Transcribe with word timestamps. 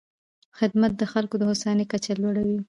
خدمت 0.57 0.91
د 0.97 1.03
خلکو 1.13 1.35
د 1.37 1.41
هوساینې 1.49 1.85
کچه 1.91 2.11
لوړوي. 2.21 2.57